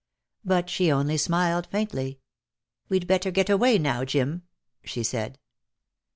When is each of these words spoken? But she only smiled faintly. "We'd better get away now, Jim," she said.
But 0.43 0.67
she 0.67 0.91
only 0.91 1.15
smiled 1.15 1.67
faintly. 1.67 2.19
"We'd 2.89 3.05
better 3.05 3.29
get 3.29 3.51
away 3.51 3.77
now, 3.77 4.03
Jim," 4.03 4.41
she 4.83 5.03
said. 5.03 5.37